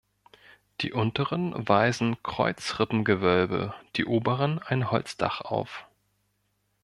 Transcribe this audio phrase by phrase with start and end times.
[0.79, 5.85] Die unteren weisen Kreuzrippengewölbe, die oberen ein Holzdach auf.